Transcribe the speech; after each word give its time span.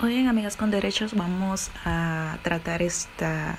Hoy 0.00 0.16
en 0.16 0.26
Amigas 0.26 0.56
con 0.56 0.72
Derechos 0.72 1.14
vamos 1.14 1.70
a 1.84 2.38
tratar 2.42 2.82
esta 2.82 3.56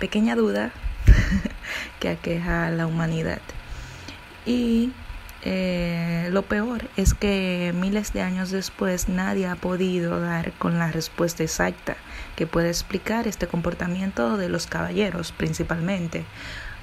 pequeña 0.00 0.34
duda 0.34 0.72
que 2.00 2.08
aqueja 2.08 2.66
a 2.66 2.70
la 2.70 2.86
humanidad. 2.86 3.40
Y 4.46 4.90
eh, 5.42 6.28
lo 6.32 6.42
peor 6.42 6.88
es 6.96 7.14
que 7.14 7.72
miles 7.76 8.12
de 8.12 8.22
años 8.22 8.50
después 8.50 9.08
nadie 9.08 9.46
ha 9.46 9.54
podido 9.54 10.18
dar 10.18 10.52
con 10.54 10.80
la 10.80 10.90
respuesta 10.90 11.44
exacta 11.44 11.96
que 12.34 12.48
puede 12.48 12.68
explicar 12.68 13.28
este 13.28 13.46
comportamiento 13.46 14.38
de 14.38 14.48
los 14.48 14.66
caballeros 14.66 15.30
principalmente. 15.30 16.24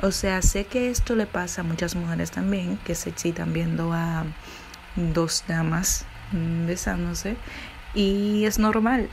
O 0.02 0.12
sea, 0.12 0.42
sé 0.42 0.66
que 0.66 0.92
esto 0.92 1.16
le 1.16 1.26
pasa 1.26 1.62
a 1.62 1.66
muchas 1.66 1.96
mujeres 1.96 2.32
también 2.32 2.78
que 2.86 2.96
se 2.96 3.10
excitan 3.10 3.52
viendo 3.52 3.92
a 3.92 4.24
dos 4.96 5.44
damas 5.48 6.06
besándose 6.32 7.38
y 7.96 8.46
es 8.46 8.60
normal. 8.60 9.10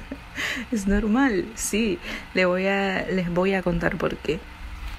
es 0.72 0.86
normal, 0.86 1.46
sí. 1.54 1.98
Le 2.34 2.44
voy 2.44 2.66
a, 2.66 3.06
les 3.10 3.28
voy 3.30 3.54
a 3.54 3.62
contar 3.62 3.96
por 3.96 4.16
qué. 4.16 4.38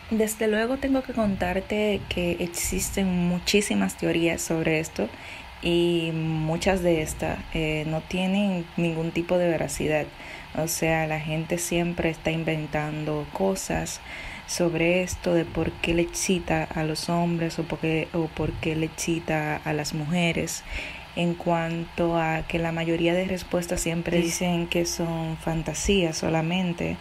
Desde 0.09 0.48
luego 0.48 0.77
tengo 0.77 1.03
que 1.03 1.13
contarte 1.13 2.02
que 2.09 2.38
existen 2.39 3.07
muchísimas 3.07 3.95
teorías 3.95 4.41
sobre 4.41 4.81
esto 4.81 5.07
y 5.62 6.12
muchas 6.13 6.81
de 6.81 7.02
estas 7.02 7.39
eh, 7.53 7.85
no 7.88 8.02
tienen 8.02 8.65
ningún 8.76 9.12
tipo 9.12 9.38
de 9.38 9.48
veracidad. 9.48 10.05
O 10.55 10.67
sea, 10.67 11.07
la 11.07 11.20
gente 11.20 11.57
siempre 11.57 12.09
está 12.09 12.31
inventando 12.31 13.26
cosas 13.31 14.01
sobre 14.48 15.01
esto 15.01 15.34
de 15.34 15.45
por 15.45 15.71
qué 15.71 15.93
le 15.93 16.01
excita 16.01 16.65
a 16.65 16.84
los 16.84 17.07
hombres 17.07 17.57
o 17.57 17.63
por 17.63 17.79
qué, 17.79 18.09
o 18.13 18.26
por 18.26 18.51
qué 18.53 18.76
le 18.76 18.88
excita 18.88 19.55
a 19.55 19.71
las 19.71 19.93
mujeres 19.93 20.65
en 21.15 21.33
cuanto 21.33 22.17
a 22.17 22.43
que 22.47 22.59
la 22.59 22.71
mayoría 22.71 23.13
de 23.13 23.25
respuestas 23.25 23.81
siempre 23.81 24.21
dicen 24.21 24.67
que 24.67 24.85
son 24.85 25.37
fantasías 25.37 26.17
solamente. 26.17 26.97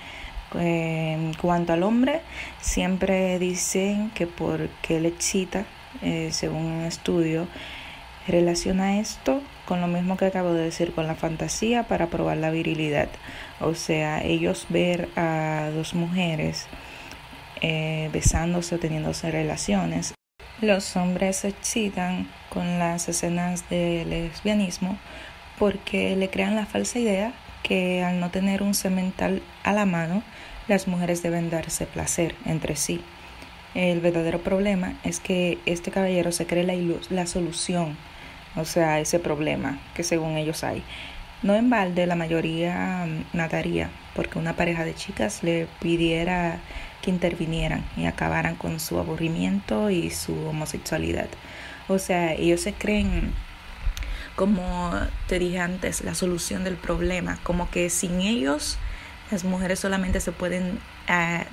En 0.54 1.32
cuanto 1.34 1.72
al 1.72 1.84
hombre, 1.84 2.22
siempre 2.60 3.38
dicen 3.38 4.10
que 4.10 4.26
porque 4.26 4.98
le 4.98 5.08
excita, 5.08 5.64
eh, 6.02 6.30
según 6.32 6.64
un 6.64 6.84
estudio, 6.84 7.46
relaciona 8.26 8.98
esto 8.98 9.42
con 9.66 9.80
lo 9.80 9.86
mismo 9.86 10.16
que 10.16 10.26
acabo 10.26 10.52
de 10.52 10.64
decir, 10.64 10.92
con 10.92 11.06
la 11.06 11.14
fantasía 11.14 11.84
para 11.84 12.08
probar 12.08 12.38
la 12.38 12.50
virilidad. 12.50 13.08
O 13.60 13.74
sea, 13.74 14.24
ellos 14.24 14.66
ver 14.68 15.08
a 15.14 15.70
dos 15.72 15.94
mujeres 15.94 16.66
eh, 17.60 18.10
besándose 18.12 18.74
o 18.74 18.78
teniéndose 18.78 19.30
relaciones 19.30 20.14
los 20.60 20.96
hombres 20.96 21.36
se 21.36 21.48
excitan 21.48 22.28
con 22.48 22.78
las 22.78 23.08
escenas 23.08 23.68
de 23.70 24.04
lesbianismo 24.04 24.98
porque 25.58 26.16
le 26.16 26.28
crean 26.28 26.56
la 26.56 26.66
falsa 26.66 26.98
idea 26.98 27.32
que 27.62 28.02
al 28.02 28.20
no 28.20 28.30
tener 28.30 28.62
un 28.62 28.74
semental 28.74 29.42
a 29.64 29.72
la 29.72 29.86
mano, 29.86 30.22
las 30.68 30.88
mujeres 30.88 31.22
deben 31.22 31.50
darse 31.50 31.86
placer 31.86 32.34
entre 32.46 32.76
sí. 32.76 33.00
El 33.74 34.00
verdadero 34.00 34.40
problema 34.40 34.94
es 35.04 35.20
que 35.20 35.58
este 35.66 35.90
caballero 35.90 36.32
se 36.32 36.46
cree 36.46 36.64
la, 36.64 36.74
la 37.10 37.26
solución, 37.26 37.96
o 38.56 38.64
sea, 38.64 39.00
ese 39.00 39.18
problema 39.18 39.78
que 39.94 40.02
según 40.02 40.36
ellos 40.36 40.64
hay. 40.64 40.82
No 41.42 41.54
en 41.54 41.70
balde 41.70 42.06
la 42.06 42.16
mayoría 42.16 43.06
mm, 43.06 43.36
mataría 43.36 43.90
porque 44.14 44.38
una 44.38 44.56
pareja 44.56 44.84
de 44.84 44.94
chicas 44.94 45.42
le 45.42 45.66
pidiera 45.80 46.58
que 47.02 47.10
intervinieran 47.10 47.84
y 47.96 48.06
acabaran 48.06 48.56
con 48.56 48.80
su 48.80 48.98
aburrimiento 48.98 49.90
y 49.90 50.10
su 50.10 50.34
homosexualidad. 50.46 51.28
O 51.88 51.98
sea, 51.98 52.34
ellos 52.34 52.60
se 52.60 52.72
creen, 52.72 53.32
como 54.36 54.92
te 55.26 55.38
dije 55.38 55.58
antes, 55.58 56.02
la 56.02 56.14
solución 56.14 56.64
del 56.64 56.76
problema, 56.76 57.38
como 57.42 57.70
que 57.70 57.90
sin 57.90 58.20
ellos 58.20 58.78
las 59.30 59.44
mujeres 59.44 59.78
solamente 59.78 60.20
se 60.20 60.32
pueden 60.32 60.80
eh, 61.08 61.44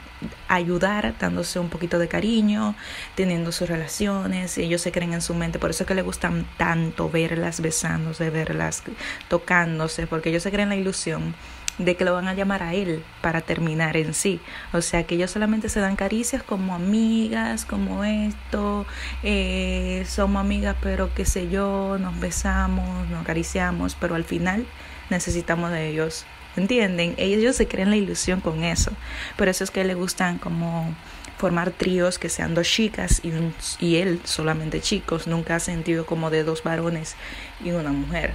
ayudar 0.48 1.14
dándose 1.20 1.60
un 1.60 1.70
poquito 1.70 2.00
de 2.00 2.08
cariño, 2.08 2.76
teniendo 3.16 3.52
sus 3.52 3.70
relaciones, 3.70 4.58
ellos 4.58 4.82
se 4.82 4.92
creen 4.92 5.14
en 5.14 5.22
su 5.22 5.36
mente, 5.36 5.60
por 5.60 5.70
eso 5.70 5.84
es 5.84 5.88
que 5.88 5.94
les 5.94 6.04
gustan 6.04 6.48
tanto 6.58 7.10
verlas 7.10 7.62
besándose, 7.62 8.32
verlas 8.32 8.84
tocándose, 9.28 10.08
porque 10.08 10.30
ellos 10.30 10.44
se 10.44 10.52
creen 10.52 10.70
la 10.70 10.76
ilusión 10.76 11.36
de 11.78 11.96
que 11.96 12.06
lo 12.06 12.14
van 12.14 12.28
a 12.28 12.34
llamar 12.34 12.64
a 12.64 12.74
él 12.74 13.04
para 13.22 13.42
terminar 13.42 13.98
en 13.98 14.14
sí. 14.14 14.40
O 14.74 14.82
sea, 14.82 15.04
que 15.04 15.16
ellos 15.16 15.32
solamente 15.32 15.70
se 15.70 15.80
dan 15.80 15.96
caricias 15.96 16.44
como 16.44 16.74
amigas, 16.74 17.66
como 17.66 18.04
esto, 18.04 18.86
eh, 19.24 20.04
somos 20.08 20.42
amigas, 20.42 20.76
pero 20.82 21.14
qué 21.14 21.26
sé 21.26 21.50
yo, 21.50 21.98
nos 22.00 22.20
besamos, 22.20 23.08
nos 23.10 23.22
acariciamos, 23.22 23.96
pero 23.96 24.16
al 24.16 24.24
final 24.24 24.66
necesitamos 25.10 25.72
de 25.72 25.90
ellos. 25.90 26.26
¿Entienden? 26.56 27.14
Ellos 27.18 27.56
se 27.56 27.68
creen 27.68 27.92
la 27.92 27.98
ilusión 27.98 28.42
con 28.42 28.64
eso. 28.64 28.92
Por 29.38 29.48
eso 29.48 29.64
es 29.64 29.70
que 29.70 29.84
le 29.84 29.94
gustan 29.94 30.40
como 30.40 30.96
formar 31.38 31.70
tríos 31.70 32.18
que 32.18 32.30
sean 32.30 32.56
dos 32.56 32.68
chicas 32.68 33.22
y, 33.24 33.32
y 33.80 33.98
él 33.98 34.20
solamente 34.24 34.82
chicos. 34.82 35.28
Nunca 35.28 35.58
ha 35.58 35.60
sentido 35.60 36.08
como 36.08 36.32
de 36.32 36.44
dos 36.44 36.64
varones 36.64 37.16
y 37.64 37.72
una 37.72 37.92
mujer. 37.92 38.34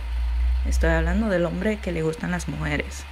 Estoy 0.69 0.91
hablando 0.91 1.29
del 1.29 1.45
hombre 1.47 1.79
que 1.79 1.91
le 1.91 2.03
gustan 2.03 2.31
las 2.31 2.47
mujeres. 2.47 3.05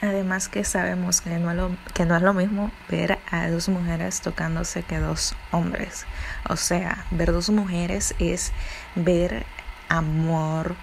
Además 0.00 0.48
que 0.48 0.62
sabemos 0.62 1.20
que 1.20 1.38
no, 1.38 1.50
es 1.50 1.56
lo, 1.56 1.76
que 1.92 2.04
no 2.04 2.16
es 2.16 2.22
lo 2.22 2.32
mismo 2.32 2.70
ver 2.88 3.18
a 3.32 3.48
dos 3.48 3.68
mujeres 3.68 4.20
tocándose 4.20 4.84
que 4.84 4.98
dos 4.98 5.34
hombres. 5.50 6.06
O 6.48 6.56
sea, 6.56 7.04
ver 7.10 7.32
dos 7.32 7.50
mujeres 7.50 8.14
es 8.20 8.52
ver 8.94 9.44
amor, 9.88 10.76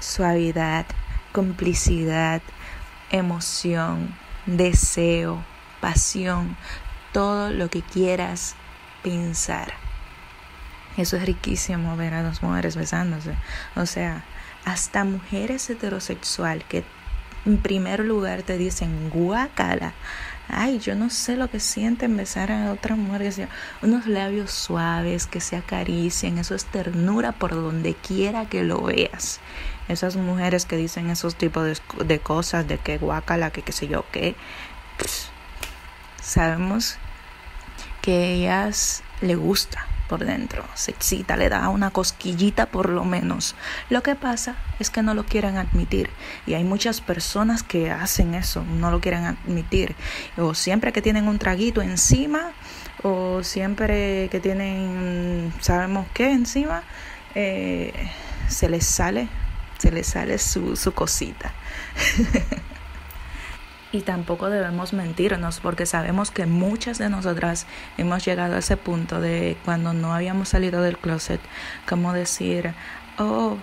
suavidad, 0.00 0.86
complicidad, 1.32 2.42
emoción, 3.10 4.16
deseo, 4.46 5.44
pasión, 5.80 6.56
todo 7.12 7.50
lo 7.50 7.70
que 7.70 7.82
quieras 7.82 8.56
pensar. 9.04 9.72
Eso 10.96 11.16
es 11.16 11.24
riquísimo 11.24 11.96
ver 11.96 12.14
a 12.14 12.24
dos 12.24 12.42
mujeres 12.42 12.74
besándose. 12.74 13.36
O 13.76 13.86
sea, 13.86 14.24
hasta 14.64 15.04
mujeres 15.04 15.70
heterosexuales 15.70 16.64
que 16.64 16.82
en 17.46 17.58
primer 17.58 18.00
lugar 18.00 18.42
te 18.42 18.58
dicen 18.58 19.10
guácala. 19.10 19.94
Ay, 20.48 20.78
yo 20.78 20.94
no 20.94 21.10
sé 21.10 21.36
lo 21.36 21.50
que 21.50 21.60
sienten 21.60 22.16
besar 22.16 22.50
a 22.50 22.72
otra 22.72 22.96
mujer, 22.96 23.22
que 23.22 23.32
sea, 23.32 23.48
unos 23.82 24.06
labios 24.06 24.50
suaves 24.50 25.26
que 25.26 25.40
se 25.40 25.56
acaricien, 25.56 26.38
eso 26.38 26.54
es 26.54 26.64
ternura 26.64 27.32
por 27.32 27.50
donde 27.50 27.94
quiera 27.94 28.46
que 28.46 28.62
lo 28.62 28.82
veas. 28.82 29.40
Esas 29.88 30.16
mujeres 30.16 30.64
que 30.64 30.76
dicen 30.76 31.10
esos 31.10 31.34
tipos 31.34 31.82
de, 32.06 32.18
cosas, 32.18 32.66
de 32.66 32.78
que 32.78 32.96
guácala, 32.96 33.50
que 33.50 33.62
qué 33.62 33.72
sé 33.72 33.88
yo, 33.88 34.06
que 34.10 34.36
sabemos 36.22 36.96
que 38.00 38.32
ellas 38.34 39.02
le 39.20 39.34
gusta 39.34 39.86
por 40.08 40.24
dentro, 40.24 40.64
se 40.74 40.90
excita, 40.90 41.36
le 41.36 41.48
da 41.48 41.68
una 41.68 41.90
cosquillita 41.90 42.66
por 42.66 42.88
lo 42.88 43.04
menos. 43.04 43.54
Lo 43.90 44.02
que 44.02 44.14
pasa 44.14 44.56
es 44.78 44.90
que 44.90 45.02
no 45.02 45.14
lo 45.14 45.24
quieren 45.24 45.56
admitir 45.56 46.10
y 46.46 46.54
hay 46.54 46.64
muchas 46.64 47.00
personas 47.00 47.62
que 47.62 47.90
hacen 47.90 48.34
eso, 48.34 48.64
no 48.64 48.90
lo 48.90 49.00
quieren 49.00 49.24
admitir. 49.24 49.94
O 50.36 50.54
siempre 50.54 50.92
que 50.92 51.02
tienen 51.02 51.28
un 51.28 51.38
traguito 51.38 51.82
encima 51.82 52.52
o 53.02 53.42
siempre 53.42 54.28
que 54.30 54.40
tienen, 54.40 55.52
sabemos 55.60 56.06
qué 56.14 56.32
encima, 56.32 56.82
eh, 57.34 57.92
se 58.48 58.68
les 58.68 58.86
sale, 58.86 59.28
se 59.78 59.92
les 59.92 60.06
sale 60.06 60.38
su, 60.38 60.74
su 60.74 60.92
cosita. 60.92 61.52
Y 63.90 64.02
tampoco 64.02 64.50
debemos 64.50 64.92
mentirnos 64.92 65.60
porque 65.60 65.86
sabemos 65.86 66.30
que 66.30 66.44
muchas 66.44 66.98
de 66.98 67.08
nosotras 67.08 67.66
hemos 67.96 68.24
llegado 68.24 68.56
a 68.56 68.58
ese 68.58 68.76
punto 68.76 69.20
de 69.20 69.56
cuando 69.64 69.94
no 69.94 70.12
habíamos 70.14 70.50
salido 70.50 70.82
del 70.82 70.98
closet, 70.98 71.40
como 71.88 72.12
decir, 72.12 72.74
oh, 73.18 73.56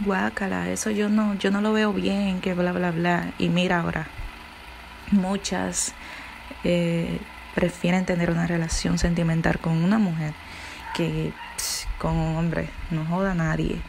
guácala, 0.00 0.70
eso 0.70 0.90
yo 0.90 1.08
no, 1.08 1.34
yo 1.34 1.50
no 1.50 1.60
lo 1.60 1.72
veo 1.72 1.92
bien, 1.92 2.40
que 2.40 2.54
bla, 2.54 2.72
bla, 2.72 2.92
bla. 2.92 3.32
Y 3.38 3.48
mira 3.48 3.80
ahora, 3.80 4.06
muchas 5.10 5.92
eh, 6.62 7.18
prefieren 7.54 8.04
tener 8.06 8.30
una 8.30 8.46
relación 8.46 8.98
sentimental 8.98 9.58
con 9.58 9.82
una 9.82 9.98
mujer 9.98 10.34
que 10.94 11.32
con 11.98 12.16
un 12.16 12.36
hombre, 12.36 12.68
no 12.90 13.04
joda 13.04 13.32
a 13.32 13.34
nadie. 13.34 13.80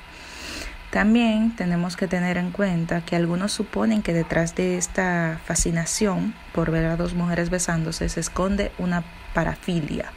También 0.92 1.56
tenemos 1.56 1.96
que 1.96 2.08
tener 2.08 2.38
en 2.38 2.50
cuenta 2.50 3.02
que 3.02 3.16
algunos 3.16 3.52
suponen 3.52 4.02
que 4.02 4.14
detrás 4.14 4.56
de 4.56 4.78
esta 4.78 5.40
fascinación 5.46 6.34
por 6.52 6.72
ver 6.72 6.86
a 6.86 6.96
dos 6.96 7.14
mujeres 7.14 7.52
besándose 7.52 8.10
se 8.10 8.20
esconde 8.20 8.72
una 8.80 9.04
parafilia, 9.36 10.12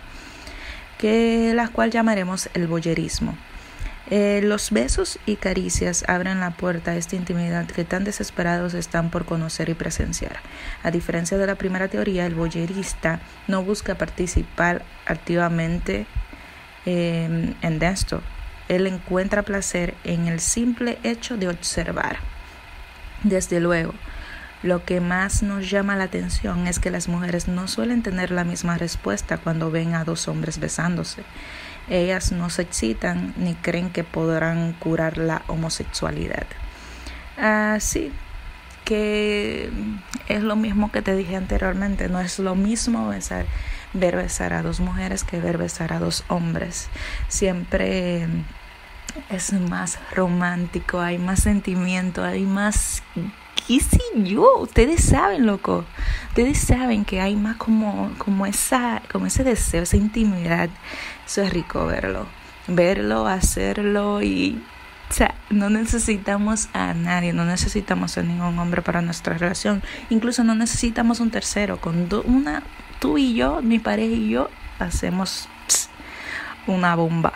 que 0.97 1.53
la 1.55 1.69
cual 1.69 1.91
llamaremos 1.91 2.49
el 2.55 2.69
boyerismo. 2.69 3.37
Eh, 4.11 4.41
los 4.43 4.71
besos 4.71 5.19
y 5.27 5.37
caricias 5.37 6.05
abren 6.09 6.41
la 6.41 6.51
puerta 6.51 6.93
a 6.93 6.97
esta 6.97 7.17
intimidad 7.17 7.67
que 7.67 7.85
tan 7.85 8.05
desesperados 8.05 8.75
están 8.75 9.11
por 9.11 9.27
conocer 9.27 9.69
y 9.69 9.75
presenciar. 9.75 10.37
A 10.83 10.91
diferencia 10.91 11.37
de 11.39 11.47
la 11.47 11.55
primera 11.55 11.89
teoría, 11.89 12.27
el 12.27 12.35
boyerista 12.35 13.21
no 13.47 13.63
busca 13.63 13.95
participar 13.95 14.85
activamente 15.07 16.07
eh, 16.85 17.55
en 17.61 17.83
esto, 17.83 18.23
él 18.69 18.87
encuentra 18.87 19.43
placer 19.43 19.95
en 20.05 20.27
el 20.27 20.41
simple 20.41 20.99
hecho 21.03 21.37
de 21.37 21.49
observar. 21.49 22.19
Desde 23.23 23.61
luego, 23.61 23.95
lo 24.63 24.85
que 24.85 25.01
más 25.01 25.43
nos 25.43 25.69
llama 25.69 25.97
la 25.97 26.05
atención 26.05 26.67
es 26.67 26.79
que 26.79 26.91
las 26.91 27.09
mujeres 27.09 27.49
no 27.49 27.67
suelen 27.67 28.03
tener 28.03 28.31
la 28.31 28.45
misma 28.45 28.79
respuesta 28.79 29.39
cuando 29.39 29.71
ven 29.71 29.95
a 29.95 30.05
dos 30.05 30.29
hombres 30.29 30.59
besándose. 30.59 31.25
Ellas 31.89 32.31
no 32.31 32.49
se 32.49 32.63
excitan 32.63 33.35
ni 33.37 33.55
creen 33.55 33.91
que 33.91 34.05
podrán 34.05 34.73
curar 34.75 35.19
la 35.19 35.43
homosexualidad. 35.49 36.47
Así 37.37 38.13
que 38.85 39.71
es 40.29 40.43
lo 40.43 40.57
mismo 40.57 40.93
que 40.93 41.03
te 41.03 41.17
dije 41.17 41.37
anteriormente, 41.37 42.09
no 42.09 42.21
es 42.21 42.39
lo 42.39 42.55
mismo 42.55 43.09
besar, 43.09 43.47
ver 43.93 44.17
besar 44.17 44.53
a 44.53 44.63
dos 44.63 44.81
mujeres 44.81 45.25
que 45.25 45.41
ver 45.41 45.59
besar 45.59 45.93
a 45.93 45.99
dos 45.99 46.25
hombres. 46.29 46.89
Siempre 47.29 48.27
es 49.29 49.53
más 49.53 49.99
romántico, 50.13 51.01
hay 51.01 51.19
más 51.19 51.41
sentimiento, 51.41 52.25
hay 52.25 52.45
más 52.45 53.03
qué 53.67 53.81
sé 53.81 54.01
yo, 54.17 54.59
ustedes 54.59 55.05
saben, 55.05 55.47
loco. 55.47 55.85
Ustedes 56.29 56.59
saben 56.59 57.05
que 57.05 57.21
hay 57.21 57.37
más 57.37 57.57
como, 57.57 58.13
como 58.19 58.47
esa, 58.47 59.03
como 59.11 59.27
ese 59.27 59.45
deseo, 59.45 59.83
esa 59.83 59.97
intimidad. 59.97 60.69
Eso 61.27 61.43
es 61.43 61.53
rico 61.53 61.87
verlo. 61.87 62.27
Verlo, 62.69 63.27
hacerlo 63.27 64.23
y 64.23 64.63
o 65.13 65.15
sea, 65.15 65.35
no 65.51 65.69
necesitamos 65.69 66.71
a 66.73 66.95
nadie, 66.95 67.35
no 67.35 67.45
necesitamos 67.45 68.17
a 68.17 68.23
ningún 68.23 68.59
hombre 68.59 68.81
para 68.81 69.03
nuestra 69.03 69.37
relación. 69.37 69.83
Incluso 70.09 70.43
no 70.43 70.55
necesitamos 70.55 71.21
un 71.21 71.31
tercero. 71.31 71.77
Con 71.77 72.09
una, 72.25 72.63
tú 72.99 73.19
y 73.19 73.35
yo, 73.35 73.61
mi 73.61 73.79
pareja 73.79 74.15
y 74.15 74.31
yo, 74.31 74.49
hacemos 74.79 75.51
una 76.67 76.95
bomba. 76.95 77.35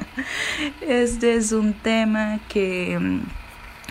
este 0.82 1.36
es 1.36 1.52
un 1.52 1.72
tema 1.72 2.38
que 2.50 2.98
mm, 2.98 3.20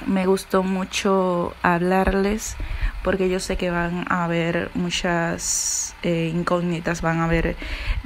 me 0.05 0.27
gustó 0.27 0.61
mucho 0.61 1.55
hablarles 1.63 2.57
porque 3.03 3.29
yo 3.29 3.39
sé 3.39 3.57
que 3.57 3.69
van 3.69 4.05
a 4.09 4.25
haber 4.25 4.71
muchas 4.73 5.95
eh, 6.03 6.31
incógnitas, 6.33 7.01
van 7.01 7.19
a 7.19 7.25
haber, 7.25 7.55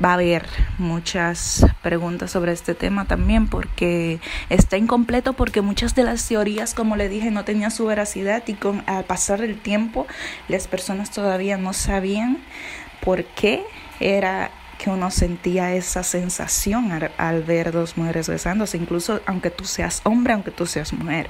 va 0.04 0.12
a 0.12 0.14
haber 0.14 0.48
muchas 0.78 1.66
preguntas 1.82 2.32
sobre 2.32 2.52
este 2.52 2.76
tema 2.76 3.06
también, 3.06 3.48
porque 3.48 4.20
está 4.50 4.78
incompleto, 4.78 5.34
porque 5.34 5.62
muchas 5.62 5.96
de 5.96 6.04
las 6.04 6.28
teorías, 6.28 6.74
como 6.74 6.96
le 6.96 7.10
dije, 7.10 7.32
no 7.32 7.44
tenían 7.44 7.72
su 7.72 7.86
veracidad 7.86 8.44
y 8.48 8.54
con 8.54 8.84
al 8.86 9.06
pasar 9.06 9.42
el 9.42 9.60
tiempo 9.60 10.06
las 10.48 10.68
personas 10.68 11.12
todavía 11.12 11.58
no 11.58 11.74
sabían 11.74 12.38
por 13.02 13.24
qué 13.26 13.64
era 14.00 14.52
que 14.78 14.90
uno 14.90 15.12
sentía 15.12 15.74
esa 15.74 16.04
sensación 16.04 16.92
al, 16.92 17.12
al 17.18 17.44
ver 17.44 17.72
dos 17.72 17.98
mujeres 17.98 18.28
besándose, 18.28 18.78
incluso 18.78 19.22
aunque 19.26 19.50
tú 19.50 19.66
seas 19.66 20.02
hombre, 20.04 20.34
aunque 20.34 20.52
tú 20.52 20.66
seas 20.66 20.94
mujer. 20.94 21.30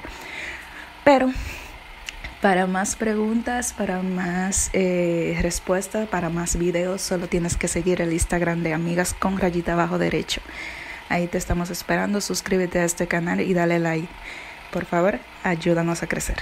Pero 1.04 1.30
para 2.44 2.66
más 2.66 2.94
preguntas, 2.94 3.72
para 3.72 4.02
más 4.02 4.68
eh, 4.74 5.38
respuestas, 5.40 6.06
para 6.06 6.28
más 6.28 6.58
videos, 6.58 7.00
solo 7.00 7.26
tienes 7.26 7.56
que 7.56 7.68
seguir 7.68 8.02
el 8.02 8.12
Instagram 8.12 8.62
de 8.62 8.74
Amigas 8.74 9.14
con 9.14 9.38
rayita 9.38 9.72
abajo 9.72 9.96
derecho. 9.96 10.42
Ahí 11.08 11.26
te 11.26 11.38
estamos 11.38 11.70
esperando. 11.70 12.20
Suscríbete 12.20 12.80
a 12.80 12.84
este 12.84 13.06
canal 13.06 13.40
y 13.40 13.54
dale 13.54 13.78
like. 13.78 14.08
Por 14.70 14.84
favor, 14.84 15.20
ayúdanos 15.42 16.02
a 16.02 16.06
crecer. 16.06 16.36